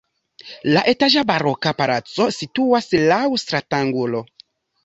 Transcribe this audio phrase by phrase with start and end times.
[0.75, 4.25] La etaĝa baroka palaco situas laŭ stratangulo.